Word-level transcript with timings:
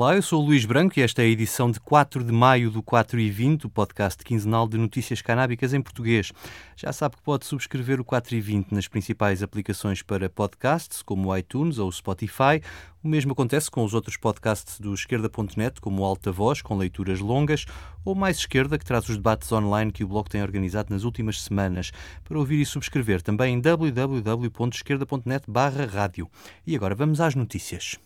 Olá, 0.00 0.16
eu 0.16 0.22
sou 0.22 0.42
o 0.42 0.46
Luís 0.46 0.64
Branco 0.64 0.98
e 0.98 1.02
esta 1.02 1.20
é 1.20 1.26
a 1.26 1.28
edição 1.28 1.70
de 1.70 1.78
4 1.78 2.24
de 2.24 2.32
maio 2.32 2.70
do 2.70 2.82
4 2.82 3.20
e 3.20 3.30
20, 3.30 3.66
o 3.66 3.68
podcast 3.68 4.24
quinzenal 4.24 4.66
de 4.66 4.78
notícias 4.78 5.20
canábicas 5.20 5.74
em 5.74 5.82
português. 5.82 6.32
Já 6.74 6.90
sabe 6.90 7.16
que 7.16 7.22
pode 7.22 7.44
subscrever 7.44 8.00
o 8.00 8.04
4 8.04 8.34
e 8.34 8.40
20 8.40 8.72
nas 8.72 8.88
principais 8.88 9.42
aplicações 9.42 10.00
para 10.00 10.30
podcasts, 10.30 11.02
como 11.02 11.28
o 11.28 11.36
iTunes 11.36 11.76
ou 11.76 11.86
o 11.86 11.92
Spotify. 11.92 12.62
O 13.04 13.08
mesmo 13.08 13.32
acontece 13.32 13.70
com 13.70 13.84
os 13.84 13.92
outros 13.92 14.16
podcasts 14.16 14.80
do 14.80 14.94
esquerda.net, 14.94 15.82
como 15.82 16.00
o 16.00 16.04
Alta 16.06 16.32
Voz, 16.32 16.62
com 16.62 16.78
leituras 16.78 17.20
longas, 17.20 17.66
ou 18.02 18.14
Mais 18.14 18.38
Esquerda, 18.38 18.78
que 18.78 18.86
traz 18.86 19.06
os 19.06 19.18
debates 19.18 19.52
online 19.52 19.92
que 19.92 20.02
o 20.02 20.08
blog 20.08 20.30
tem 20.30 20.40
organizado 20.40 20.94
nas 20.94 21.04
últimas 21.04 21.42
semanas. 21.42 21.92
Para 22.24 22.38
ouvir 22.38 22.58
e 22.58 22.64
subscrever 22.64 23.20
também 23.20 23.52
em 23.52 23.60
www.esquerda.net 23.60 25.44
rádio. 25.92 26.26
E 26.66 26.74
agora 26.74 26.94
vamos 26.94 27.20
às 27.20 27.34
notícias. 27.34 27.98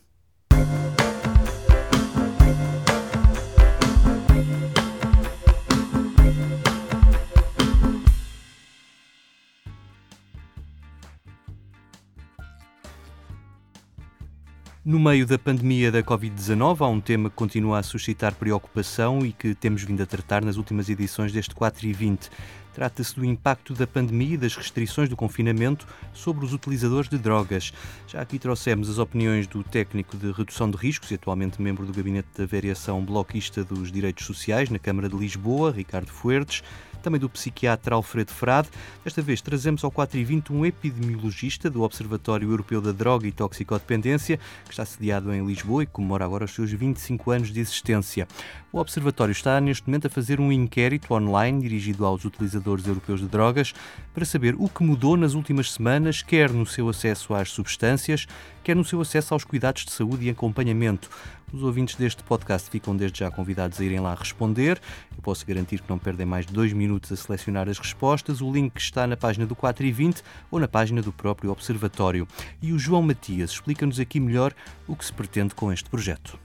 No 14.87 15.01
meio 15.01 15.27
da 15.27 15.39
pandemia 15.39 15.91
da 15.91 16.03
Covid-19, 16.03 16.83
há 16.83 16.87
um 16.87 17.01
tema 17.01 17.31
que 17.31 17.37
continua 17.37 17.79
a 17.79 17.83
suscitar 17.83 18.35
preocupação 18.35 19.25
e 19.25 19.33
que 19.33 19.55
temos 19.55 19.83
vindo 19.83 20.03
a 20.03 20.07
tratar 20.07 20.45
nas 20.45 20.59
últimas 20.59 20.91
edições 20.91 21.33
deste 21.33 21.55
4 21.55 21.87
e 21.87 21.93
20. 21.95 22.29
Trata-se 22.75 23.17
do 23.17 23.25
impacto 23.25 23.73
da 23.73 23.87
pandemia 23.87 24.35
e 24.35 24.37
das 24.37 24.55
restrições 24.55 25.09
do 25.09 25.17
confinamento 25.17 25.87
sobre 26.13 26.45
os 26.45 26.53
utilizadores 26.53 27.09
de 27.09 27.17
drogas. 27.17 27.73
Já 28.07 28.21
aqui 28.21 28.39
trouxemos 28.39 28.91
as 28.91 28.99
opiniões 28.99 29.47
do 29.47 29.65
técnico 29.65 30.19
de 30.19 30.31
redução 30.33 30.71
de 30.71 30.77
riscos 30.77 31.11
e 31.11 31.15
atualmente 31.15 31.63
membro 31.63 31.87
do 31.87 31.93
Gabinete 31.95 32.29
da 32.37 32.45
Variação 32.45 33.03
Bloquista 33.03 33.65
dos 33.65 33.91
Direitos 33.91 34.27
Sociais 34.27 34.69
na 34.69 34.79
Câmara 34.79 35.09
de 35.09 35.17
Lisboa, 35.17 35.73
Ricardo 35.73 36.11
Fuertes, 36.11 36.63
também 37.05 37.21
do 37.21 37.29
psiquiatra 37.29 37.95
Alfredo 37.95 38.33
Frade. 38.33 38.71
Desta 39.05 39.21
vez 39.21 39.43
trazemos 39.43 39.85
ao 39.85 39.91
4 39.91 40.19
e 40.19 40.25
20 40.25 40.53
um 40.53 40.65
epidemiologista 40.65 41.69
do 41.69 41.83
Observatório 41.83 42.51
Europeu 42.51 42.81
da 42.81 42.93
Droga 42.93 43.27
e 43.27 43.33
Toxicodependência, 43.33 44.39
que 44.65 44.71
está 44.71 44.85
sediado 44.87 45.33
em 45.33 45.47
Lisboa 45.47 45.83
e 45.83 45.87
comemora 45.87 46.25
agora 46.25 46.47
os 46.47 46.55
seus 46.55 46.73
25 46.73 47.31
anos 47.31 47.53
de 47.53 47.61
existência. 47.61 48.27
O 48.73 48.79
Observatório 48.79 49.33
está 49.33 49.61
neste 49.61 49.87
momento 49.87 50.07
a 50.07 50.11
fazer 50.11 50.41
um 50.41 50.51
inquérito 50.51 51.13
online 51.13 51.61
dirigido 51.61 52.07
aos 52.07 52.25
utilizadores 52.25 52.87
europeus 52.87 53.21
de 53.21 53.27
drogas 53.27 53.75
para 54.15 54.25
saber 54.25 54.57
o 54.59 54.69
que 54.69 54.83
mudou 54.83 55.17
nas 55.17 55.35
últimas 55.35 55.71
semanas, 55.71 56.23
quer 56.23 56.51
no 56.51 56.65
seu 56.65 56.89
acesso 56.89 57.35
às 57.35 57.51
substâncias, 57.51 58.27
quer 58.63 58.75
no 58.75 58.85
seu 58.85 59.01
acesso 59.01 59.35
aos 59.35 59.45
cuidados 59.45 59.85
de 59.85 59.93
saúde 59.93 60.25
e 60.25 60.31
acompanhamento. 60.31 61.11
Os 61.55 61.63
ouvintes 61.63 61.95
deste 61.95 62.21
podcast 62.25 62.69
ficam 62.69 62.97
desde 62.97 63.21
já 63.21 63.31
convidados 63.31 63.81
a 63.81 63.85
irem 63.85 64.01
lá 64.01 64.13
responder. 64.13 64.81
Eu 65.17 65.23
posso 65.23 65.47
garantir 65.47 65.81
que 65.81 65.89
não 65.89 66.01
perdem 66.01 66.27
mais 66.27 66.45
de 66.45 66.53
dois 66.53 66.73
minutos 66.73 67.13
a 67.13 67.17
selecionar 67.17 67.69
as 67.69 67.79
respostas. 67.79 68.41
O 68.41 68.51
link 68.51 68.77
está 68.77 69.07
na 69.07 69.17
página 69.17 69.47
do 69.47 69.55
4 69.55 69.87
e 69.87 69.93
20 69.93 70.21
ou 70.51 70.59
na 70.59 70.67
página 70.67 71.01
do 71.01 71.13
próprio 71.13 71.53
Observatório. 71.53 72.27
E 72.61 72.73
o 72.73 72.79
João 72.79 73.03
Matias 73.03 73.53
explica-nos 73.53 74.01
aqui 74.01 74.19
melhor 74.19 74.53
o 74.89 74.97
que 74.97 75.05
se 75.05 75.13
pretende 75.13 75.55
com 75.55 75.73
este 75.73 75.89
projeto. 75.89 76.37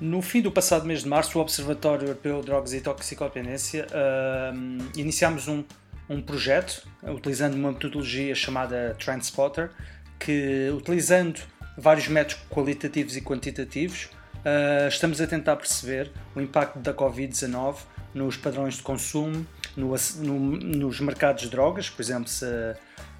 No 0.00 0.22
fim 0.22 0.40
do 0.40 0.50
passado 0.50 0.86
mês 0.86 1.02
de 1.02 1.08
março, 1.10 1.38
o 1.38 1.42
Observatório 1.42 2.06
Europeu 2.06 2.40
de 2.40 2.46
Drogas 2.46 2.72
e 2.72 2.80
Toxicodependência 2.80 3.86
uh, 3.90 4.98
iniciámos 4.98 5.48
um, 5.48 5.62
um 6.08 6.22
projeto 6.22 6.88
utilizando 7.02 7.56
uma 7.56 7.72
metodologia 7.72 8.34
chamada 8.34 8.96
Transporter, 8.98 9.70
que 10.18 10.70
utilizando 10.74 11.42
vários 11.76 12.08
métodos 12.08 12.42
qualitativos 12.48 13.18
e 13.18 13.20
quantitativos, 13.20 14.08
uh, 14.44 14.88
estamos 14.88 15.20
a 15.20 15.26
tentar 15.26 15.56
perceber 15.56 16.10
o 16.34 16.40
impacto 16.40 16.78
da 16.78 16.92
Covid-19 16.92 17.76
nos 18.14 18.36
padrões 18.36 18.74
de 18.74 18.82
consumo, 18.82 19.46
no, 19.76 19.94
no, 20.18 20.38
nos 20.56 21.00
mercados 21.00 21.42
de 21.42 21.50
drogas, 21.50 21.88
por 21.88 22.02
exemplo, 22.02 22.28
se, 22.28 22.46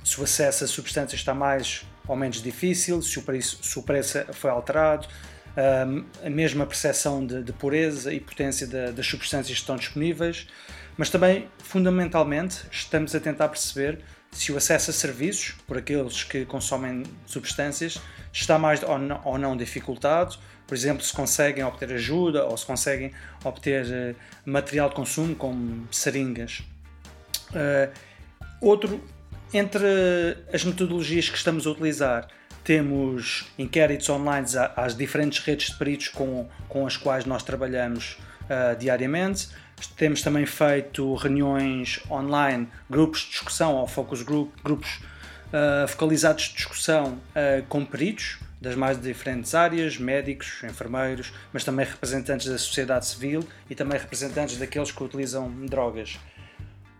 se, 0.03 0.21
o 0.21 0.25
acesso 0.25 0.65
a 0.65 0.67
substâncias 0.67 1.21
está 1.21 1.33
mais 1.33 1.87
ou 2.09 2.17
menos 2.17 2.43
difícil, 2.43 3.01
se 3.03 3.19
o 3.19 3.23
preço, 3.23 3.59
se 3.63 3.79
o 3.79 3.83
preço 3.83 4.19
foi 4.33 4.51
alterado, 4.51 5.07
a 6.25 6.31
mesma 6.31 6.65
percepção 6.65 7.25
de, 7.25 7.43
de 7.43 7.53
pureza 7.53 8.13
e 8.13 8.21
potência 8.21 8.67
das 8.67 9.07
substâncias 9.07 9.57
que 9.57 9.61
estão 9.61 9.77
disponíveis, 9.77 10.47
mas 10.97 11.11
também, 11.11 11.49
fundamentalmente, 11.59 12.65
estamos 12.71 13.15
a 13.15 13.21
tentar 13.21 13.49
perceber 13.49 14.01
se 14.33 14.53
o 14.53 14.57
acesso 14.57 14.91
a 14.91 14.93
serviços, 14.95 15.55
por 15.67 15.77
aqueles 15.77 16.23
que 16.25 16.45
consomem 16.45 17.03
substâncias, 17.27 18.01
está 18.33 18.59
mais 18.59 18.81
ou 18.83 19.39
não, 19.39 19.57
dificultado, 19.57 20.37
por 20.67 20.75
exemplo, 20.75 21.05
se 21.05 21.13
conseguem 21.13 21.65
obter 21.65 21.93
ajuda 21.93 22.45
ou 22.45 22.57
se 22.57 22.65
conseguem 22.65 23.13
obter 23.45 23.85
uh, 23.85 24.17
material 24.45 24.89
de 24.89 24.95
consumo, 24.95 25.35
como 25.35 25.89
seringas. 25.91 26.63
Uh, 27.51 27.93
outro, 28.61 29.03
entre 29.53 29.85
as 30.53 30.65
metodologias 30.65 31.29
que 31.29 31.37
estamos 31.37 31.67
a 31.67 31.71
utilizar, 31.71 32.29
temos 32.65 33.47
inquéritos 33.59 34.09
online 34.09 34.47
às 34.77 34.97
diferentes 34.97 35.39
redes 35.41 35.71
de 35.71 35.77
peritos 35.77 36.09
com, 36.09 36.49
com 36.69 36.87
as 36.87 36.97
quais 36.97 37.25
nós 37.25 37.43
trabalhamos 37.43 38.19
uh, 38.45 38.77
diariamente. 38.79 39.49
Temos 39.97 40.21
também 40.21 40.45
feito 40.45 41.15
reuniões 41.15 42.01
online, 42.11 42.69
grupos 42.89 43.21
de 43.21 43.31
discussão 43.31 43.75
ou 43.77 43.87
focus 43.87 44.23
group, 44.23 44.53
grupos 44.63 45.01
uh, 45.49 45.89
focalizados 45.89 46.45
de 46.45 46.57
discussão 46.57 47.15
uh, 47.15 47.65
com 47.69 47.85
peritos 47.85 48.39
das 48.61 48.75
mais 48.75 49.01
diferentes 49.01 49.55
áreas, 49.55 49.97
médicos, 49.97 50.63
enfermeiros, 50.65 51.33
mas 51.51 51.65
também 51.65 51.87
representantes 51.87 52.47
da 52.47 52.59
sociedade 52.59 53.07
civil 53.07 53.43
e 53.71 53.75
também 53.75 53.99
representantes 53.99 54.59
daqueles 54.59 54.93
que 54.93 55.03
utilizam 55.03 55.51
drogas. 55.65 56.19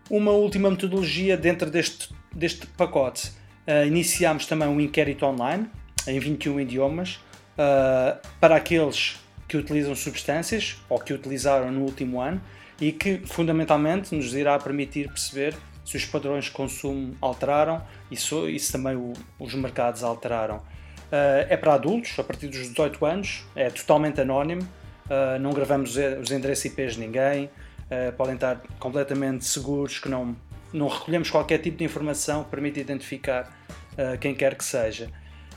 Uma 0.09 0.31
última 0.31 0.71
metodologia 0.71 1.37
dentro 1.37 1.69
deste, 1.69 2.13
deste 2.33 2.65
pacote 2.65 3.31
Uh, 3.67 3.85
iniciámos 3.85 4.45
também 4.45 4.67
um 4.67 4.79
inquérito 4.79 5.25
online 5.25 5.69
em 6.07 6.19
21 6.19 6.59
idiomas 6.61 7.19
uh, 7.53 8.19
para 8.39 8.55
aqueles 8.55 9.19
que 9.47 9.57
utilizam 9.57 9.93
substâncias 9.95 10.77
ou 10.89 10.97
que 10.99 11.13
utilizaram 11.13 11.71
no 11.71 11.81
último 11.81 12.19
ano 12.19 12.41
e 12.79 12.91
que 12.91 13.19
fundamentalmente 13.25 14.15
nos 14.15 14.33
irá 14.33 14.57
permitir 14.57 15.07
perceber 15.07 15.55
se 15.85 15.97
os 15.97 16.05
padrões 16.05 16.45
de 16.45 16.51
consumo 16.51 17.15
alteraram 17.21 17.83
e 18.09 18.15
se, 18.15 18.35
e 18.49 18.59
se 18.59 18.71
também 18.71 18.95
o, 18.95 19.13
os 19.39 19.53
mercados 19.53 20.03
alteraram. 20.03 20.57
Uh, 20.57 21.45
é 21.49 21.57
para 21.57 21.73
adultos, 21.73 22.17
a 22.17 22.23
partir 22.23 22.47
dos 22.47 22.59
18 22.69 23.05
anos, 23.05 23.43
é 23.55 23.69
totalmente 23.69 24.21
anónimo, 24.21 24.61
uh, 24.61 25.37
não 25.39 25.51
gravamos 25.51 25.97
os 25.97 26.31
endereços 26.31 26.65
IPs 26.65 26.93
de 26.93 27.01
ninguém, 27.01 27.45
uh, 27.45 28.13
podem 28.15 28.35
estar 28.35 28.61
completamente 28.79 29.43
seguros 29.45 29.99
que 29.99 30.07
não 30.07 30.35
não 30.73 30.87
recolhemos 30.87 31.29
qualquer 31.29 31.59
tipo 31.59 31.77
de 31.77 31.83
informação 31.83 32.43
que 32.43 32.49
permita 32.49 32.79
identificar 32.79 33.51
uh, 33.93 34.17
quem 34.19 34.33
quer 34.33 34.55
que 34.55 34.63
seja. 34.63 35.09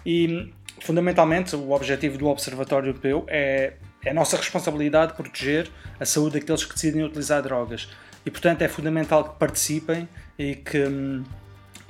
E, 0.05 0.53
fundamentalmente, 0.81 1.55
o 1.57 1.71
objetivo 1.73 2.19
do 2.19 2.27
Observatório 2.27 2.89
Europeu 2.89 3.25
é, 3.29 3.75
é 4.05 4.11
a 4.11 4.15
nossa 4.15 4.37
responsabilidade 4.37 5.15
proteger 5.15 5.71
a 5.99 6.05
saúde 6.05 6.39
daqueles 6.39 6.65
que 6.65 6.75
decidem 6.75 7.03
utilizar 7.05 7.43
drogas. 7.43 7.89
E, 8.27 8.31
portanto, 8.31 8.63
é 8.63 8.69
fundamental 8.69 9.25
que 9.25 9.39
participem 9.39 10.09
e 10.39 10.57
que 10.57 10.85
hum, 10.85 11.25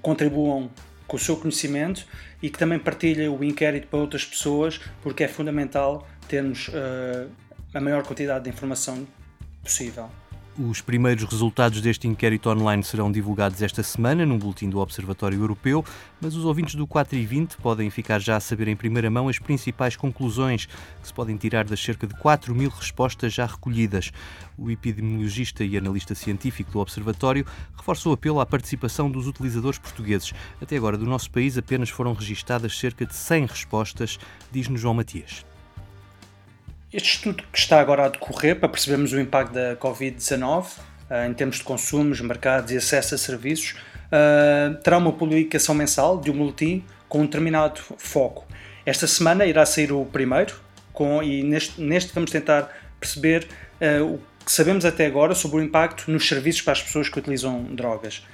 contribuam 0.02 0.70
com 1.06 1.16
o 1.16 1.20
seu 1.20 1.36
conhecimento 1.36 2.06
e 2.42 2.50
que 2.50 2.58
também 2.58 2.78
partilhem 2.78 3.28
o 3.28 3.42
inquérito 3.42 3.88
para 3.88 3.98
outras 3.98 4.24
pessoas, 4.24 4.80
porque 5.02 5.24
é 5.24 5.28
fundamental 5.28 6.06
termos 6.28 6.68
uh, 6.68 7.30
a 7.72 7.80
maior 7.80 8.02
quantidade 8.02 8.44
de 8.44 8.50
informação 8.50 9.06
possível. 9.62 10.08
Os 10.56 10.80
primeiros 10.80 11.24
resultados 11.24 11.80
deste 11.80 12.06
inquérito 12.06 12.48
online 12.48 12.84
serão 12.84 13.10
divulgados 13.10 13.60
esta 13.60 13.82
semana 13.82 14.24
num 14.24 14.38
boletim 14.38 14.70
do 14.70 14.78
Observatório 14.78 15.40
Europeu, 15.40 15.84
mas 16.20 16.36
os 16.36 16.44
ouvintes 16.44 16.76
do 16.76 16.86
4 16.86 17.18
e 17.18 17.26
20 17.26 17.56
podem 17.56 17.90
ficar 17.90 18.20
já 18.20 18.36
a 18.36 18.40
saber 18.40 18.68
em 18.68 18.76
primeira 18.76 19.10
mão 19.10 19.28
as 19.28 19.36
principais 19.36 19.96
conclusões 19.96 20.66
que 20.66 21.08
se 21.08 21.12
podem 21.12 21.36
tirar 21.36 21.64
das 21.64 21.80
cerca 21.80 22.06
de 22.06 22.14
4 22.14 22.54
mil 22.54 22.70
respostas 22.70 23.34
já 23.34 23.46
recolhidas. 23.46 24.12
O 24.56 24.70
epidemiologista 24.70 25.64
e 25.64 25.76
analista 25.76 26.14
científico 26.14 26.70
do 26.70 26.78
Observatório 26.78 27.44
reforça 27.76 28.08
o 28.08 28.12
apelo 28.12 28.38
à 28.38 28.46
participação 28.46 29.10
dos 29.10 29.26
utilizadores 29.26 29.80
portugueses. 29.80 30.32
Até 30.62 30.76
agora, 30.76 30.96
do 30.96 31.04
nosso 31.04 31.32
país, 31.32 31.58
apenas 31.58 31.90
foram 31.90 32.12
registadas 32.12 32.78
cerca 32.78 33.04
de 33.04 33.14
100 33.16 33.46
respostas, 33.46 34.20
diz-nos 34.52 34.80
João 34.80 34.94
Matias. 34.94 35.44
Este 36.94 37.16
estudo 37.16 37.42
que 37.52 37.58
está 37.58 37.80
agora 37.80 38.04
a 38.04 38.08
decorrer 38.08 38.54
para 38.54 38.68
percebermos 38.68 39.12
o 39.12 39.18
impacto 39.18 39.52
da 39.52 39.74
Covid-19 39.74 40.64
uh, 40.64 41.28
em 41.28 41.34
termos 41.34 41.56
de 41.56 41.64
consumos, 41.64 42.20
mercados 42.20 42.70
e 42.70 42.76
acesso 42.76 43.16
a 43.16 43.18
serviços, 43.18 43.72
uh, 43.72 44.80
terá 44.80 44.98
uma 44.98 45.12
publicação 45.12 45.74
mensal 45.74 46.20
de 46.20 46.30
um 46.30 46.38
boletim 46.38 46.84
com 47.08 47.22
um 47.22 47.24
determinado 47.24 47.80
foco. 47.98 48.46
Esta 48.86 49.08
semana 49.08 49.44
irá 49.44 49.66
sair 49.66 49.90
o 49.90 50.04
primeiro 50.04 50.54
com, 50.92 51.20
e 51.20 51.42
neste, 51.42 51.80
neste 51.80 52.14
vamos 52.14 52.30
tentar 52.30 52.72
perceber 53.00 53.48
uh, 53.80 54.14
o 54.14 54.20
que 54.44 54.52
sabemos 54.52 54.84
até 54.84 55.04
agora 55.04 55.34
sobre 55.34 55.56
o 55.56 55.60
impacto 55.64 56.08
nos 56.08 56.28
serviços 56.28 56.62
para 56.62 56.74
as 56.74 56.82
pessoas 56.82 57.08
que 57.08 57.18
utilizam 57.18 57.74
drogas. 57.74 58.24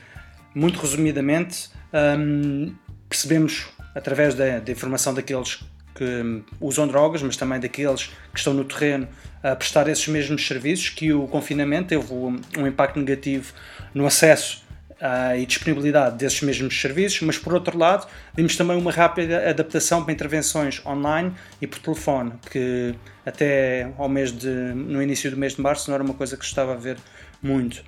Muito 0.54 0.78
resumidamente, 0.78 1.70
um, 2.18 2.74
percebemos 3.08 3.68
através 3.94 4.34
da, 4.34 4.58
da 4.58 4.70
informação 4.70 5.14
daqueles 5.14 5.60
que 6.00 6.42
usam 6.58 6.88
drogas, 6.88 7.22
mas 7.22 7.36
também 7.36 7.60
daqueles 7.60 8.06
que 8.32 8.38
estão 8.38 8.54
no 8.54 8.64
terreno 8.64 9.06
a 9.42 9.54
prestar 9.54 9.86
esses 9.86 10.08
mesmos 10.08 10.46
serviços, 10.46 10.88
que 10.88 11.12
o 11.12 11.28
confinamento 11.28 11.88
teve 11.88 12.10
um, 12.14 12.40
impacto 12.66 12.98
negativo 12.98 13.52
no 13.92 14.06
acesso 14.06 14.64
uh, 14.92 15.36
e 15.36 15.44
disponibilidade 15.44 16.16
desses 16.16 16.40
mesmos 16.40 16.80
serviços, 16.80 17.20
mas 17.20 17.36
por 17.36 17.52
outro 17.52 17.76
lado, 17.76 18.06
vimos 18.34 18.56
também 18.56 18.78
uma 18.78 18.90
rápida 18.90 19.50
adaptação 19.50 20.02
para 20.02 20.14
intervenções 20.14 20.80
online 20.86 21.34
e 21.60 21.66
por 21.66 21.78
telefone, 21.80 22.32
que 22.50 22.94
até 23.26 23.92
ao 23.98 24.08
mês 24.08 24.32
de, 24.32 24.48
no 24.48 25.02
início 25.02 25.30
do 25.30 25.36
mês 25.36 25.54
de 25.54 25.60
março 25.60 25.90
não 25.90 25.96
era 25.96 26.02
uma 26.02 26.14
coisa 26.14 26.34
que 26.34 26.44
se 26.44 26.48
estava 26.48 26.72
a 26.72 26.76
ver 26.76 26.96
muito. 27.42 27.84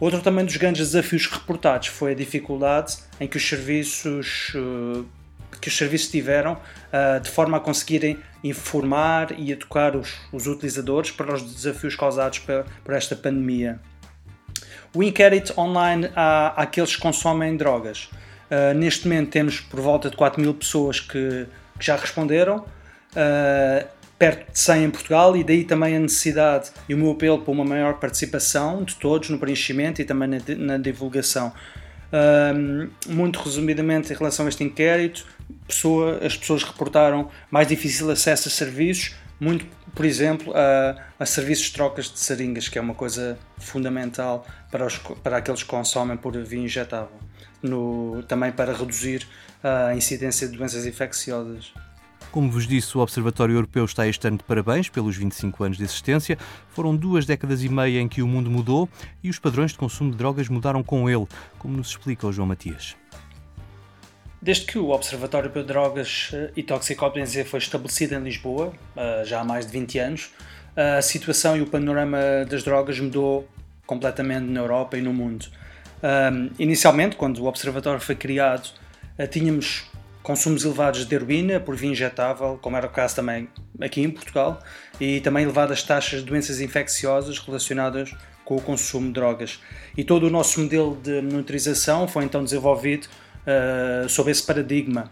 Outro 0.00 0.22
também 0.22 0.46
dos 0.46 0.56
grandes 0.56 0.80
desafios 0.80 1.26
reportados 1.26 1.88
foi 1.88 2.12
a 2.12 2.14
dificuldade 2.14 2.96
em 3.20 3.28
que 3.28 3.36
os 3.36 3.46
serviços 3.46 4.50
uh, 4.54 5.04
que 5.60 5.68
os 5.68 5.76
serviços 5.76 6.10
tiveram 6.10 6.54
uh, 6.54 7.20
de 7.20 7.30
forma 7.30 7.56
a 7.56 7.60
conseguirem 7.60 8.18
informar 8.42 9.38
e 9.38 9.52
educar 9.52 9.96
os, 9.96 10.18
os 10.32 10.46
utilizadores 10.46 11.10
para 11.10 11.34
os 11.34 11.42
desafios 11.42 11.94
causados 11.94 12.38
por, 12.38 12.64
por 12.84 12.94
esta 12.94 13.14
pandemia. 13.14 13.78
O 14.94 15.02
inquérito 15.02 15.58
online 15.58 16.10
há, 16.16 16.48
àqueles 16.60 16.96
que 16.96 17.02
consomem 17.02 17.56
drogas. 17.56 18.10
Uh, 18.50 18.74
neste 18.74 19.06
momento 19.06 19.30
temos 19.30 19.60
por 19.60 19.80
volta 19.80 20.10
de 20.10 20.16
4 20.16 20.40
mil 20.40 20.54
pessoas 20.54 20.98
que, 20.98 21.46
que 21.78 21.86
já 21.86 21.96
responderam, 21.96 22.58
uh, 22.58 23.86
perto 24.18 24.52
de 24.52 24.58
100 24.58 24.84
em 24.84 24.90
Portugal, 24.90 25.36
e 25.36 25.44
daí 25.44 25.64
também 25.64 25.96
a 25.96 26.00
necessidade 26.00 26.70
e 26.88 26.94
o 26.94 26.96
meu 26.96 27.12
apelo 27.12 27.38
para 27.38 27.52
uma 27.52 27.64
maior 27.64 27.94
participação 27.94 28.82
de 28.82 28.96
todos 28.96 29.30
no 29.30 29.38
preenchimento 29.38 30.02
e 30.02 30.04
também 30.04 30.28
na, 30.28 30.38
na 30.56 30.76
divulgação. 30.76 31.52
Uh, 32.12 32.90
muito 33.06 33.38
resumidamente, 33.38 34.12
em 34.12 34.16
relação 34.16 34.46
a 34.46 34.48
este 34.48 34.64
inquérito, 34.64 35.24
pessoa, 35.66 36.18
as 36.24 36.36
pessoas 36.36 36.64
reportaram 36.64 37.30
mais 37.50 37.68
difícil 37.68 38.10
acesso 38.10 38.48
a 38.48 38.50
serviços, 38.50 39.14
muito, 39.38 39.64
por 39.94 40.04
exemplo, 40.04 40.52
a, 40.54 40.96
a, 41.18 41.24
serviços 41.24 41.66
de 41.66 41.72
trocas 41.72 42.10
de 42.10 42.18
seringas, 42.18 42.68
que 42.68 42.78
é 42.78 42.80
uma 42.80 42.94
coisa 42.94 43.38
fundamental 43.58 44.46
para, 44.70 44.84
os, 44.84 44.98
para 44.98 45.38
aqueles 45.38 45.62
que 45.62 45.68
consomem 45.68 46.16
por 46.16 46.36
via 46.36 46.60
injetável, 46.60 47.16
no, 47.62 48.22
também 48.24 48.52
para 48.52 48.72
reduzir 48.72 49.26
a 49.62 49.94
incidência 49.94 50.46
de 50.46 50.58
doenças 50.58 50.84
infecciosas. 50.84 51.72
Como 52.30 52.48
vos 52.48 52.64
disse, 52.66 52.96
o 52.96 53.00
Observatório 53.00 53.56
Europeu 53.56 53.84
está 53.84 54.06
este 54.06 54.28
ano 54.28 54.38
de 54.38 54.44
parabéns 54.44 54.88
pelos 54.88 55.16
25 55.16 55.64
anos 55.64 55.76
de 55.76 55.82
existência. 55.82 56.38
Foram 56.68 56.94
duas 56.94 57.26
décadas 57.26 57.64
e 57.64 57.68
meia 57.68 58.00
em 58.00 58.06
que 58.06 58.22
o 58.22 58.28
mundo 58.28 58.48
mudou 58.48 58.88
e 59.22 59.28
os 59.28 59.38
padrões 59.38 59.72
de 59.72 59.78
consumo 59.78 60.12
de 60.12 60.16
drogas 60.16 60.48
mudaram 60.48 60.80
com 60.80 61.10
ele, 61.10 61.26
como 61.58 61.76
nos 61.76 61.88
explica 61.88 62.28
o 62.28 62.32
João 62.32 62.46
Matias. 62.46 62.94
Desde 64.40 64.64
que 64.64 64.78
o 64.78 64.90
Observatório 64.90 65.50
para 65.50 65.62
Drogas 65.62 66.30
eh, 66.32 66.50
e 66.56 66.62
Toxicodependência 66.62 67.44
foi 67.44 67.58
estabelecido 67.58 68.14
em 68.14 68.22
Lisboa, 68.22 68.72
eh, 68.96 69.22
já 69.26 69.40
há 69.40 69.44
mais 69.44 69.66
de 69.66 69.72
20 69.72 69.98
anos, 69.98 70.30
a 70.76 71.02
situação 71.02 71.56
e 71.56 71.60
o 71.60 71.66
panorama 71.66 72.18
das 72.48 72.62
drogas 72.62 72.98
mudou 72.98 73.46
completamente 73.84 74.44
na 74.44 74.60
Europa 74.60 74.96
e 74.96 75.02
no 75.02 75.12
mundo. 75.12 75.46
inicialmente, 76.58 77.16
quando 77.16 77.38
o 77.38 77.46
Observatório 77.46 78.00
foi 78.00 78.14
criado, 78.14 78.70
eh, 79.18 79.26
tínhamos 79.26 79.89
consumos 80.22 80.64
elevados 80.64 81.04
de 81.04 81.14
heroína 81.14 81.60
por 81.60 81.76
via 81.76 81.90
injetável, 81.90 82.58
como 82.60 82.76
era 82.76 82.86
o 82.86 82.90
caso 82.90 83.16
também 83.16 83.48
aqui 83.80 84.02
em 84.02 84.10
Portugal, 84.10 84.60
e 85.00 85.20
também 85.20 85.44
elevadas 85.44 85.82
taxas 85.82 86.20
de 86.20 86.26
doenças 86.26 86.60
infecciosas 86.60 87.38
relacionadas 87.38 88.14
com 88.44 88.56
o 88.56 88.60
consumo 88.60 89.06
de 89.06 89.12
drogas. 89.12 89.60
E 89.96 90.04
todo 90.04 90.26
o 90.26 90.30
nosso 90.30 90.60
modelo 90.60 90.96
de 91.02 91.22
monitorização 91.22 92.06
foi 92.08 92.24
então 92.24 92.42
desenvolvido 92.42 93.06
uh, 93.06 94.08
sob 94.08 94.30
esse 94.30 94.42
paradigma. 94.42 95.10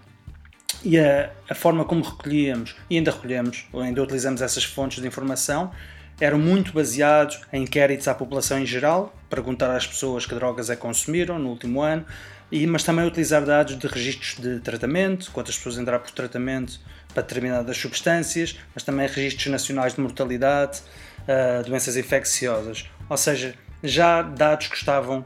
E 0.85 0.99
a, 0.99 1.31
a, 1.49 1.55
forma 1.55 1.85
como 1.85 2.03
recolhíamos, 2.03 2.77
e 2.89 2.97
ainda 2.97 3.11
recolhemos, 3.11 3.67
ainda 3.75 4.03
utilizamos 4.03 4.43
essas 4.43 4.65
fontes 4.65 5.01
de 5.01 5.09
informação, 5.09 5.73
eram 6.21 6.39
muito 6.39 6.73
baseados 6.73 7.41
em 7.53 7.63
inquéritos 7.63 8.09
à 8.09 8.15
população 8.15 8.59
em 8.59 8.67
geral, 8.67 9.15
perguntar 9.31 9.75
às 9.75 9.87
pessoas 9.87 10.27
que 10.27 10.35
drogas 10.35 10.69
é 10.69 10.77
consumiram 10.77 11.39
no 11.39 11.49
último 11.49 11.81
ano, 11.81 12.05
e, 12.51 12.67
mas 12.67 12.83
também 12.83 13.07
utilizar 13.07 13.45
dados 13.45 13.79
de 13.79 13.87
registros 13.87 14.37
de 14.37 14.61
tratamento, 14.61 15.31
quantas 15.33 15.57
pessoas 15.57 15.79
entraram 15.79 16.03
por 16.03 16.11
tratamento 16.11 16.81
para 17.13 17.23
determinadas 17.23 17.77
substâncias, 17.77 18.59
mas 18.75 18.83
também 18.83 19.07
registros 19.07 19.47
nacionais 19.49 19.95
de 19.95 20.01
mortalidade, 20.01 20.81
uh, 21.23 21.65
doenças 21.65 21.97
infecciosas. 21.97 22.89
Ou 23.09 23.17
seja, 23.17 23.55
já 23.83 24.23
dados 24.23 24.69
que 24.69 24.77
estavam 24.77 25.25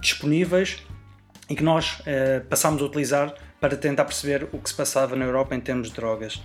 disponíveis 0.00 0.82
e 1.48 1.54
que 1.54 1.62
nós 1.62 2.00
eh, 2.06 2.40
passámos 2.40 2.82
a 2.82 2.84
utilizar 2.84 3.34
para 3.60 3.76
tentar 3.76 4.04
perceber 4.04 4.48
o 4.52 4.58
que 4.58 4.68
se 4.68 4.74
passava 4.74 5.14
na 5.16 5.24
Europa 5.24 5.54
em 5.54 5.60
termos 5.60 5.88
de 5.88 5.94
drogas. 5.94 6.42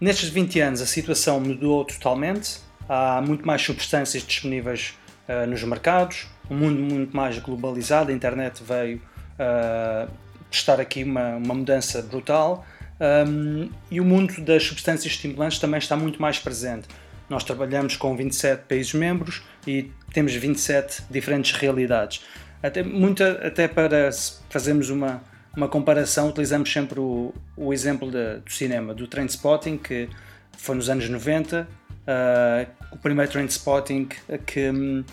Nestes 0.00 0.28
20 0.28 0.60
anos 0.60 0.80
a 0.80 0.86
situação 0.86 1.40
mudou 1.40 1.84
totalmente, 1.84 2.60
há 2.88 3.20
muito 3.20 3.46
mais 3.46 3.62
substâncias 3.62 4.22
disponíveis 4.22 4.94
uh, 5.28 5.46
nos 5.46 5.62
mercados, 5.64 6.26
um 6.50 6.56
mundo 6.56 6.80
muito 6.80 7.16
mais 7.16 7.38
globalizado, 7.38 8.10
a 8.10 8.14
internet 8.14 8.62
veio 8.62 9.00
uh, 9.38 10.10
estar 10.50 10.80
aqui 10.80 11.04
uma, 11.04 11.36
uma 11.36 11.54
mudança 11.54 12.02
brutal 12.02 12.64
um, 13.00 13.68
e 13.90 14.00
o 14.00 14.04
mundo 14.04 14.40
das 14.40 14.64
substâncias 14.64 15.12
estimulantes 15.12 15.58
também 15.58 15.78
está 15.78 15.96
muito 15.96 16.20
mais 16.20 16.38
presente. 16.38 16.88
Nós 17.28 17.44
trabalhamos 17.44 17.96
com 17.96 18.16
27 18.16 18.64
países 18.68 18.94
membros 18.94 19.42
e 19.66 19.90
temos 20.12 20.32
27 20.32 21.02
diferentes 21.10 21.52
realidades. 21.52 22.22
Até, 22.62 22.82
muito, 22.82 23.22
até 23.22 23.68
para 23.68 24.10
fazermos 24.48 24.88
uma, 24.90 25.22
uma 25.56 25.68
comparação, 25.68 26.28
utilizamos 26.28 26.72
sempre 26.72 27.00
o, 27.00 27.34
o 27.56 27.72
exemplo 27.72 28.10
de, 28.10 28.38
do 28.38 28.50
cinema, 28.50 28.94
do 28.94 29.06
Trainspotting, 29.06 29.76
que 29.76 30.08
foi 30.56 30.76
nos 30.76 30.88
anos 30.88 31.08
90, 31.08 31.62
uh, 31.62 31.66
ah, 32.06 32.66
o 32.92 32.96
primeiro 32.96 33.30
Trainspotting 33.30 34.08
que 34.46 34.70
um, 34.70 35.04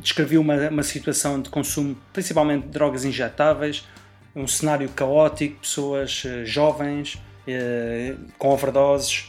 descrevia 0.00 0.40
uma, 0.40 0.68
uma 0.68 0.82
situação 0.82 1.40
de 1.40 1.48
consumo, 1.50 1.96
principalmente 2.12 2.64
de 2.64 2.68
drogas 2.70 3.04
injetáveis, 3.04 3.86
um 4.34 4.46
cenário 4.46 4.88
caótico, 4.90 5.60
pessoas 5.60 6.24
uh, 6.24 6.44
jovens, 6.44 7.14
uh, 7.14 8.18
com 8.38 8.48
overdoses, 8.48 9.28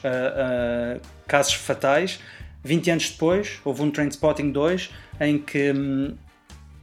casos 1.27 1.53
fatais. 1.53 2.19
20 2.63 2.91
anos 2.91 3.09
depois, 3.09 3.59
houve 3.65 3.81
um 3.81 3.89
Trainspotting 3.89 4.51
2 4.51 4.91
em 5.19 5.39
que 5.39 5.71
um, 5.71 6.15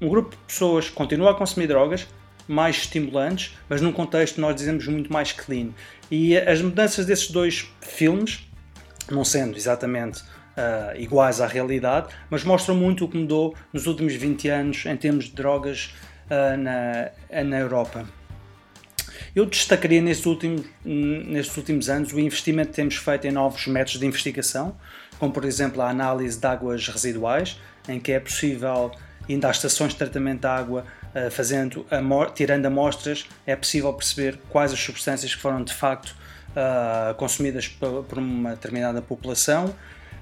um 0.00 0.08
grupo 0.08 0.31
de 0.31 0.37
pessoas 0.43 0.90
continua 0.90 1.31
a 1.31 1.35
consumir 1.35 1.69
drogas 1.69 2.06
mais 2.49 2.76
estimulantes, 2.76 3.57
mas 3.68 3.80
num 3.80 3.92
contexto 3.92 4.40
nós 4.40 4.57
dizemos 4.57 4.87
muito 4.88 5.12
mais 5.12 5.33
clean. 5.33 5.68
E 6.11 6.37
as 6.37 6.62
mudanças 6.62 7.04
desses 7.04 7.30
dois 7.30 7.71
filmes, 7.80 8.49
não 9.11 9.25
sendo 9.25 9.57
exatamente 9.57 10.23
uh, 10.58 11.00
iguais 11.00 11.40
à 11.40 11.46
realidade, 11.46 12.08
mas 12.28 12.42
mostram 12.42 12.74
muito 12.74 13.04
o 13.04 13.08
que 13.08 13.16
mudou 13.16 13.54
nos 13.72 13.86
últimos 13.86 14.14
20 14.14 14.48
anos 14.48 14.86
em 14.86 14.96
termos 14.96 15.26
de 15.26 15.32
drogas 15.32 15.94
uh, 16.26 16.56
na, 16.56 17.42
na 17.44 17.58
Europa. 17.58 18.04
Eu 19.34 19.46
destacaria 19.46 20.00
nestes 20.00 20.26
últimos, 20.26 20.64
nestes 20.84 21.56
últimos 21.56 21.88
anos 21.88 22.12
o 22.12 22.18
investimento 22.18 22.70
que 22.70 22.76
temos 22.76 22.96
feito 22.96 23.26
em 23.26 23.30
novos 23.30 23.66
métodos 23.66 24.00
de 24.00 24.06
investigação, 24.06 24.76
como 25.18 25.32
por 25.32 25.44
exemplo 25.44 25.80
a 25.82 25.90
análise 25.90 26.38
de 26.38 26.46
águas 26.46 26.88
residuais, 26.88 27.60
em 27.88 28.00
que 28.00 28.12
é 28.12 28.20
possível 28.20 28.90
ainda 29.28 29.48
há 29.48 29.50
estações 29.50 29.92
de 29.92 29.98
tratamento 29.98 30.40
de 30.40 30.46
água, 30.46 30.84
fazendo 31.30 31.86
tirando 32.34 32.66
amostras, 32.66 33.26
é 33.46 33.54
possível 33.54 33.92
perceber 33.92 34.38
quais 34.48 34.72
as 34.72 34.80
substâncias 34.80 35.34
que 35.34 35.40
foram 35.40 35.62
de 35.62 35.74
facto 35.74 36.16
consumidas 37.16 37.68
por, 37.68 38.18
uma 38.18 38.50
determinada 38.50 39.02
população. 39.02 39.74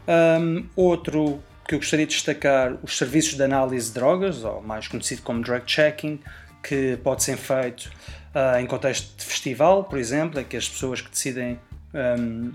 Um, 0.08 0.66
outro 0.76 1.42
que 1.66 1.75
eu 1.75 1.78
gostaria 1.78 2.06
de 2.06 2.14
destacar, 2.14 2.78
os 2.82 2.96
serviços 2.96 3.34
de 3.34 3.42
análise 3.42 3.88
de 3.88 3.94
drogas, 3.94 4.44
ou 4.44 4.62
mais 4.62 4.86
conhecido 4.86 5.22
como 5.22 5.42
drug 5.42 5.64
checking, 5.66 6.20
que 6.62 6.96
pode 7.02 7.25
ser 7.25 7.36
feito 7.36 7.90
uh, 8.34 8.58
em 8.60 8.66
contexto 8.66 9.16
de 9.16 9.25
festival, 9.25 9.84
por 9.84 9.98
exemplo, 9.98 10.38
é 10.38 10.44
que 10.44 10.56
as 10.56 10.68
pessoas 10.68 11.00
que 11.00 11.10
decidem 11.10 11.58
um, 11.92 12.52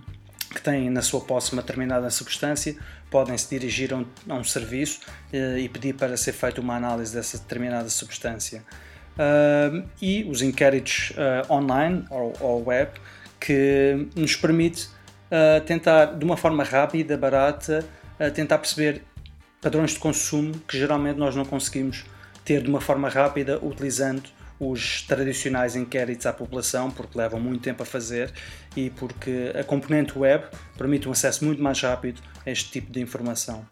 que 0.54 0.62
têm 0.62 0.90
na 0.90 1.02
sua 1.02 1.22
posse 1.22 1.54
uma 1.54 1.62
determinada 1.62 2.10
substância 2.10 2.76
podem 3.10 3.38
se 3.38 3.50
dirigir 3.50 3.94
a 3.94 3.98
um, 3.98 4.06
a 4.30 4.36
um 4.36 4.44
serviço 4.44 5.00
uh, 5.34 5.58
e 5.58 5.68
pedir 5.68 5.94
para 5.94 6.16
ser 6.18 6.34
feita 6.34 6.62
uma 6.62 6.76
análise 6.76 7.14
dessa 7.14 7.38
determinada 7.38 7.90
substância. 7.90 8.64
Uh, 9.12 9.88
e 10.02 10.24
os 10.24 10.42
inquéritos 10.42 11.12
uh, 11.12 11.54
online 11.54 12.06
ou, 12.10 12.34
ou, 12.40 12.66
web 12.66 12.92
que 13.40 14.08
nos 14.16 14.36
permite 14.38 14.88
tentar 15.66 16.18
de 16.18 16.26
uma 16.26 16.38
forma 16.38 16.64
rápida, 16.64 17.18
barata, 17.18 17.86
tentar 18.34 18.58
perceber 18.58 19.04
padrões 19.62 19.92
de 19.92 20.00
consumo 20.00 20.54
que 20.68 20.78
geralmente 20.78 21.18
nós 21.18 21.36
não 21.36 21.46
conseguimos 21.46 22.06
ter 22.44 22.64
de 22.64 22.70
uma 22.70 22.82
forma 22.82 23.10
rápida 23.10 23.60
utilizando 23.64 24.24
os 24.60 25.02
tradicionais 25.04 25.76
inquéritos 25.76 26.26
à 26.28 26.34
população, 26.34 26.92
porque 26.92 27.18
levam 27.18 27.40
muito 27.40 27.62
tempo 27.62 27.82
a 27.82 27.86
fazer 27.86 28.32
e 28.76 28.92
porque 28.92 29.52
a 29.60 29.64
componente 29.64 30.18
web 30.18 30.44
permite 30.78 31.10
um 31.10 31.12
acesso 31.12 31.44
muito 31.44 31.62
mais 31.62 31.82
rápido 31.82 32.22
a 32.46 32.52
este 32.52 32.72
tipo 32.72 32.92
de 32.92 33.00
informação. 33.02 33.66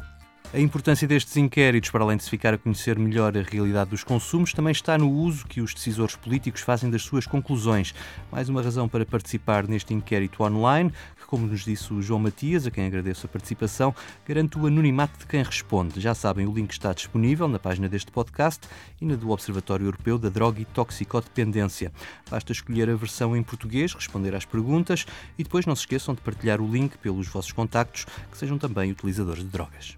A 0.52 0.60
importância 0.60 1.08
destes 1.08 1.38
inquéritos, 1.38 1.92
para 1.92 2.04
além 2.04 2.18
de 2.18 2.24
se 2.24 2.30
ficar 2.32 2.56
a 2.56 2.58
conhecer 2.58 2.98
melhor 2.98 3.38
a 3.38 3.44
realidade 3.44 3.92
dos 3.92 4.04
consumos, 4.04 4.52
também 4.52 4.72
está 4.72 4.98
no 4.98 5.08
uso 5.08 5.46
que 5.46 5.62
os 5.62 5.76
decisores 5.76 6.16
políticos 6.16 6.62
fazem 6.62 6.90
das 6.90 7.04
suas 7.04 7.28
conclusões. 7.28 7.94
Mais 8.32 8.50
uma 8.50 8.60
razão 8.60 8.90
para 8.90 9.06
participar 9.06 9.68
neste 9.68 9.94
inquérito 9.94 10.42
online, 10.42 10.92
como 11.30 11.46
nos 11.46 11.64
disse 11.64 11.94
o 11.94 12.02
João 12.02 12.20
Matias, 12.20 12.66
a 12.66 12.72
quem 12.72 12.88
agradeço 12.88 13.28
a 13.28 13.30
participação, 13.30 13.94
garante 14.28 14.58
o 14.58 14.66
anonimato 14.66 15.20
de 15.20 15.28
quem 15.28 15.44
responde. 15.44 16.02
Já 16.02 16.16
sabem, 16.16 16.48
o 16.48 16.52
link 16.52 16.72
está 16.72 16.92
disponível 16.92 17.48
na 17.48 17.60
página 17.60 17.88
deste 17.88 18.12
podcast 18.12 18.68
e 19.00 19.06
na 19.06 19.16
do 19.16 19.30
Observatório 19.30 19.86
Europeu 19.86 20.18
da 20.18 20.28
Droga 20.28 20.60
e 20.60 20.66
Toxicodependência. 20.66 21.92
Basta 22.32 22.52
escolher 22.52 22.90
a 22.90 22.96
versão 22.96 23.38
em 23.38 23.44
português, 23.44 23.94
responder 23.94 24.34
às 24.34 24.44
perguntas 24.44 25.06
e 25.38 25.44
depois 25.44 25.68
não 25.68 25.76
se 25.76 25.84
esqueçam 25.84 26.16
de 26.16 26.22
partilhar 26.22 26.60
o 26.60 26.68
link 26.68 26.98
pelos 26.98 27.28
vossos 27.28 27.52
contactos 27.52 28.06
que 28.32 28.36
sejam 28.36 28.58
também 28.58 28.90
utilizadores 28.90 29.44
de 29.44 29.50
drogas. 29.50 29.96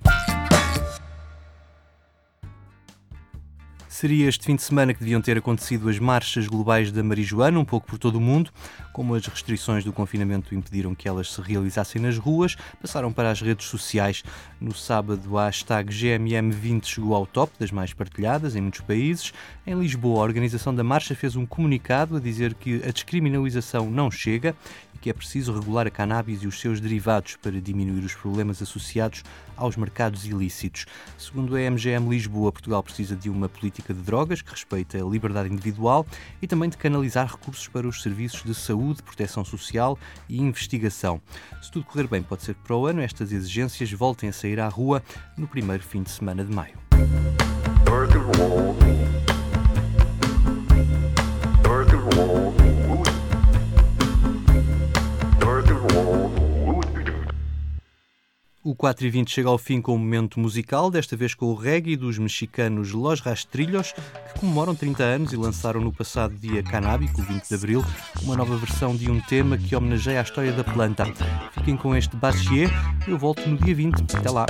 Seria 4.02 4.28
este 4.28 4.46
fim 4.46 4.56
de 4.56 4.64
semana 4.64 4.96
que 4.96 5.00
deviam 5.00 5.22
ter 5.22 5.38
acontecido 5.38 5.88
as 5.88 6.00
marchas 6.00 6.48
globais 6.48 6.92
da 6.92 7.04
marijuana, 7.04 7.60
um 7.60 7.64
pouco 7.64 7.86
por 7.86 8.00
todo 8.00 8.16
o 8.16 8.20
mundo. 8.20 8.50
Como 8.92 9.14
as 9.14 9.28
restrições 9.28 9.84
do 9.84 9.94
confinamento 9.94 10.56
impediram 10.56 10.96
que 10.96 11.08
elas 11.08 11.32
se 11.32 11.40
realizassem 11.40 12.02
nas 12.02 12.18
ruas, 12.18 12.56
passaram 12.82 13.14
para 13.14 13.30
as 13.30 13.42
redes 13.42 13.68
sociais. 13.68 14.24
No 14.60 14.74
sábado, 14.74 15.38
a 15.38 15.46
hashtag 15.46 15.94
GMM20 15.94 16.84
chegou 16.84 17.14
ao 17.14 17.28
top 17.28 17.54
das 17.60 17.70
mais 17.70 17.94
partilhadas 17.94 18.56
em 18.56 18.62
muitos 18.62 18.82
países. 18.82 19.34
Em 19.68 19.80
Lisboa, 19.80 20.22
a 20.22 20.24
organização 20.24 20.74
da 20.74 20.84
marcha 20.84 21.14
fez 21.14 21.36
um 21.36 21.46
comunicado 21.46 22.18
a 22.18 22.20
dizer 22.20 22.56
que 22.56 22.82
a 22.84 22.92
descriminalização 22.92 23.92
não 23.92 24.10
chega 24.10 24.56
que 25.02 25.10
é 25.10 25.14
preciso 25.14 25.52
regular 25.52 25.88
a 25.88 25.90
cannabis 25.90 26.44
e 26.44 26.48
os 26.48 26.60
seus 26.60 26.80
derivados 26.80 27.36
para 27.36 27.60
diminuir 27.60 28.06
os 28.06 28.14
problemas 28.14 28.62
associados 28.62 29.24
aos 29.58 29.76
mercados 29.76 30.26
ilícitos. 30.26 30.86
Segundo 31.18 31.56
a 31.56 31.60
MGM 31.60 32.08
Lisboa, 32.10 32.52
Portugal 32.52 32.82
precisa 32.84 33.16
de 33.16 33.30
uma 33.30 33.50
política 33.50 33.94
de 33.94 34.02
drogas 34.02 34.42
que 34.42 34.52
respeite 34.52 34.98
a 34.98 35.04
liberdade 35.04 35.52
individual 35.52 36.06
e 36.42 36.48
também 36.48 36.70
de 36.70 36.78
canalizar 36.78 37.28
recursos 37.28 37.68
para 37.68 37.88
os 37.88 38.02
serviços 38.02 38.44
de 38.44 38.56
saúde, 38.56 39.04
proteção 39.04 39.44
social 39.44 39.98
e 40.30 40.40
investigação. 40.40 41.22
Se 41.62 41.72
tudo 41.72 41.86
correr 41.86 42.08
bem, 42.08 42.22
pode 42.22 42.44
ser 42.44 42.56
que 42.56 42.62
para 42.62 42.76
o 42.76 42.86
ano 42.86 43.02
estas 43.02 43.32
exigências 43.32 43.92
voltem 43.92 44.30
a 44.30 44.34
sair 44.34 44.60
à 44.60 44.68
rua 44.68 45.04
no 45.36 45.48
primeiro 45.48 45.84
fim 45.84 46.04
de 46.04 46.12
semana 46.12 46.46
de 46.46 46.54
maio. 46.54 46.78
O 58.82 58.90
4 58.92 59.06
e 59.06 59.12
20 59.12 59.30
chega 59.30 59.48
ao 59.48 59.60
fim 59.60 59.80
com 59.80 59.94
um 59.94 59.98
momento 60.00 60.40
musical, 60.40 60.90
desta 60.90 61.16
vez 61.16 61.36
com 61.36 61.46
o 61.46 61.54
reggae 61.54 61.96
dos 61.96 62.18
mexicanos 62.18 62.92
Los 62.94 63.20
Rastrillos, 63.20 63.94
que 63.94 64.40
comemoram 64.40 64.74
30 64.74 65.04
anos 65.04 65.32
e 65.32 65.36
lançaram 65.36 65.80
no 65.80 65.94
passado 65.94 66.34
dia 66.34 66.64
canábico, 66.64 67.22
20 67.22 67.48
de 67.48 67.54
abril, 67.54 67.86
uma 68.24 68.36
nova 68.36 68.58
versão 68.58 68.96
de 68.96 69.12
um 69.12 69.22
tema 69.22 69.56
que 69.56 69.76
homenageia 69.76 70.18
a 70.18 70.24
história 70.24 70.52
da 70.52 70.64
planta. 70.64 71.06
Fiquem 71.52 71.78
com 71.78 71.96
este 71.96 72.16
Bachier, 72.16 72.72
eu 73.08 73.20
volto 73.20 73.48
no 73.48 73.56
dia 73.56 73.76
20. 73.76 74.02
Até 74.16 74.32
lá! 74.32 74.48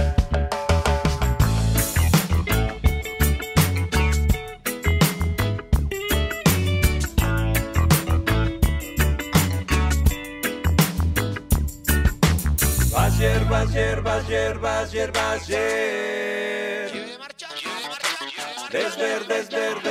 Hierbas, 13.91 14.25
hierbas, 14.25 14.91
hierbas, 14.91 15.48
hierbas. 15.48 16.91
Desverdes, 18.71 19.50
verdes, 19.50 19.50
verdes, 19.50 19.90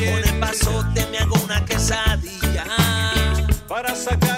Con 0.00 0.08
el 0.08 0.40
pasote 0.40 1.06
me 1.10 1.18
hago 1.18 1.36
una 1.44 1.62
quesadilla. 1.66 2.64
Para 3.68 3.94
sacar. 3.94 4.29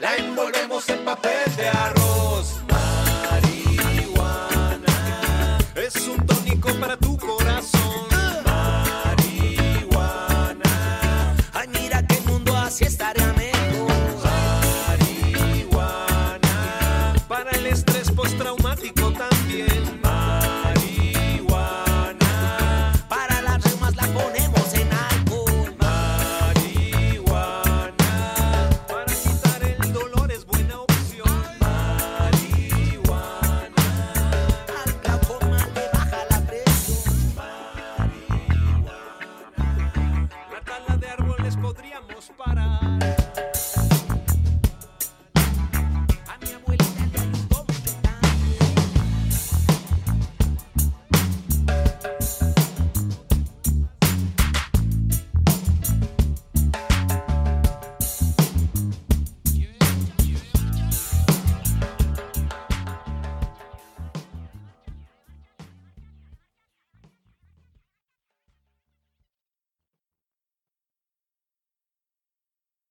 La 0.00 0.16
envolvemos 0.16 0.88
en 0.88 1.04
papel 1.04 1.56
de 1.56 1.68
arroz. 1.68 1.99